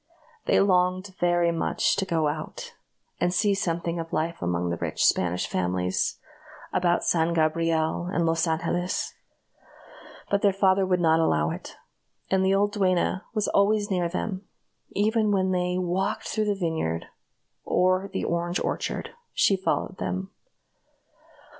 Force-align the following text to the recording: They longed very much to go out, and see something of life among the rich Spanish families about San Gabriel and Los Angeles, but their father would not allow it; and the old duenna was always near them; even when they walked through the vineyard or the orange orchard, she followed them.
They 0.47 0.59
longed 0.59 1.13
very 1.19 1.51
much 1.51 1.95
to 1.97 2.07
go 2.07 2.27
out, 2.27 2.73
and 3.19 3.31
see 3.31 3.53
something 3.53 3.99
of 3.99 4.11
life 4.11 4.41
among 4.41 4.71
the 4.71 4.77
rich 4.77 5.05
Spanish 5.05 5.45
families 5.45 6.17
about 6.73 7.03
San 7.03 7.35
Gabriel 7.35 8.07
and 8.11 8.25
Los 8.25 8.47
Angeles, 8.47 9.13
but 10.31 10.41
their 10.41 10.51
father 10.53 10.87
would 10.87 10.99
not 10.99 11.19
allow 11.19 11.51
it; 11.51 11.75
and 12.31 12.43
the 12.43 12.55
old 12.55 12.71
duenna 12.73 13.25
was 13.35 13.47
always 13.49 13.91
near 13.91 14.09
them; 14.09 14.47
even 14.93 15.29
when 15.31 15.51
they 15.51 15.77
walked 15.77 16.27
through 16.27 16.45
the 16.45 16.55
vineyard 16.55 17.05
or 17.63 18.09
the 18.11 18.23
orange 18.23 18.59
orchard, 18.59 19.11
she 19.33 19.55
followed 19.55 19.99
them. 19.99 20.31